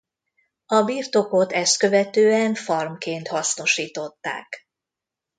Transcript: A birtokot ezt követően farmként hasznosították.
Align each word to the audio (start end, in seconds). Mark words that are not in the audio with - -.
A 0.65 0.81
birtokot 0.81 1.51
ezt 1.51 1.77
követően 1.77 2.53
farmként 2.53 3.27
hasznosították. 3.27 4.67